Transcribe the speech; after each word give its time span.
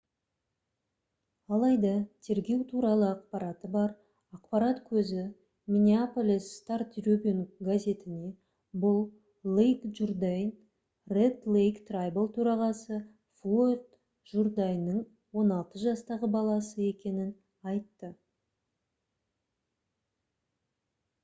алайда 1.55 1.89
тергеу 2.27 2.55
туралы 2.69 3.03
ақпараты 3.07 3.67
бар 3.73 3.91
ақпарат 4.37 4.79
көзі 4.93 5.25
minneapolis 5.75 6.47
star-tribune 6.61 7.43
газетіне 7.67 8.29
бұл 8.85 8.97
лейк 9.59 9.83
джурдайн 9.99 10.49
red 11.19 11.45
lake 11.57 11.83
tribal 11.91 12.31
төрағасы 12.39 12.99
флойд 13.43 13.85
журдайнның 14.33 14.99
16 15.43 15.79
жастағы 15.85 16.31
баласы 16.37 16.87
екенін 16.89 17.29
айтты 17.75 18.09